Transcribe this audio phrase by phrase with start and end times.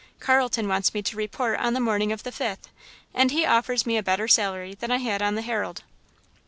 [0.19, 2.69] Carlton wants me to report on the morning of the fifth,
[3.13, 5.83] and he offers me a better salary than I had on The Herald."